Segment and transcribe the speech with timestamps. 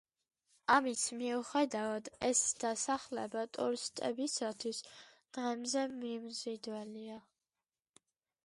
[0.75, 4.83] ამის მიუხედავად, ეს დასახლება ტურისტებისათვის
[5.39, 7.21] დღემდე მიმზიდველია.